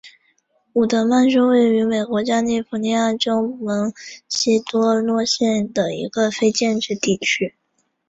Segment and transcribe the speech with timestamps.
[0.73, 3.95] 伍德曼是位于美国加利福尼亚州门多
[4.27, 4.63] 西
[5.05, 7.53] 诺县的一个非建制地区。